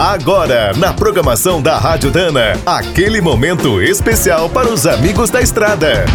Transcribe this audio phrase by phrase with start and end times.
[0.00, 6.06] Agora, na programação da Rádio Dana, aquele momento especial para os amigos da estrada.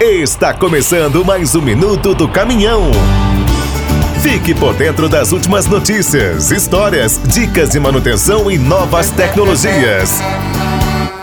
[0.00, 2.90] Está começando mais um minuto do caminhão.
[4.20, 10.20] Fique por dentro das últimas notícias, histórias, dicas de manutenção e novas tecnologias.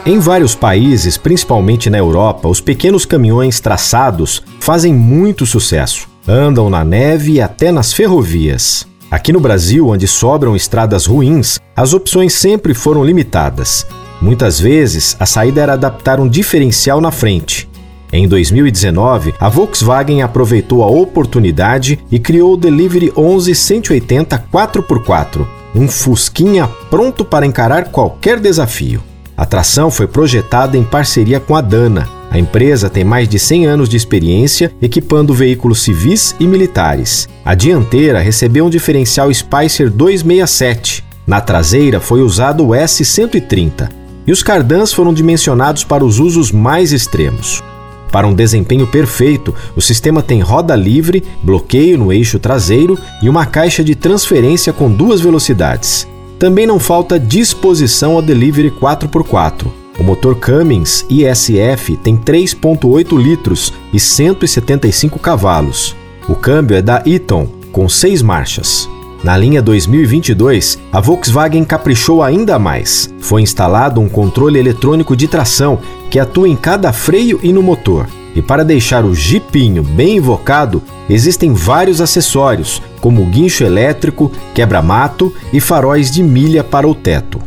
[0.05, 6.07] Em vários países, principalmente na Europa, os pequenos caminhões traçados fazem muito sucesso.
[6.29, 8.85] Andam na neve e até nas ferrovias.
[9.09, 13.87] Aqui no Brasil, onde sobram estradas ruins, as opções sempre foram limitadas.
[14.21, 17.69] Muitas vezes, a saída era adaptar um diferencial na frente.
[18.11, 25.87] Em 2019, a Volkswagen aproveitou a oportunidade e criou o Delivery 11 180 4x4, um
[25.87, 29.01] fusquinha pronto para encarar qualquer desafio.
[29.37, 32.16] A tração foi projetada em parceria com a Dana.
[32.37, 37.27] A empresa tem mais de 100 anos de experiência equipando veículos civis e militares.
[37.43, 41.03] A dianteira recebeu um diferencial Spicer 267.
[41.25, 43.89] Na traseira foi usado o S130.
[44.27, 47.63] E os cardãs foram dimensionados para os usos mais extremos.
[48.11, 53.47] Para um desempenho perfeito, o sistema tem roda livre, bloqueio no eixo traseiro e uma
[53.47, 56.07] caixa de transferência com duas velocidades.
[56.37, 59.76] Também não falta disposição ao delivery 4x4.
[59.99, 65.95] O motor Cummins ISF tem 3.8 litros e 175 cavalos.
[66.29, 68.89] O câmbio é da Eaton, com 6 marchas.
[69.23, 73.11] Na linha 2022, a Volkswagen caprichou ainda mais.
[73.19, 75.79] Foi instalado um controle eletrônico de tração
[76.11, 78.07] que atua em cada freio e no motor.
[78.35, 85.59] E para deixar o jipinho bem invocado, existem vários acessórios, como guincho elétrico, quebra-mato e
[85.59, 87.46] faróis de milha para o teto.